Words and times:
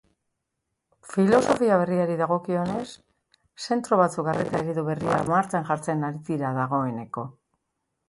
Filosofia 1.11 1.77
berriari 1.81 2.15
dagokionez, 2.23 2.87
zentro 3.67 4.01
batzuk 4.03 4.33
arreta-eredu 4.35 4.89
berria 4.91 5.23
martxan 5.31 5.71
jartzen 5.73 6.07
ari 6.13 6.27
dira 6.35 6.57
dagoeneko. 6.61 7.33